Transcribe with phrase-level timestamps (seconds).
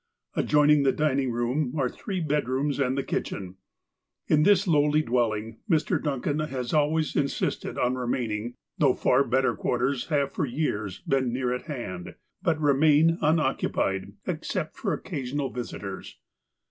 [0.35, 3.57] Adjoining the dining room are three bed rooms and the kitchen.
[4.27, 6.01] In this lowly dwelling, Mr.
[6.03, 11.53] Duncan has always insisted on remaining, though far better quarters have for years been near
[11.53, 16.17] at hand, but remain unoccupied, except for occasional visitors.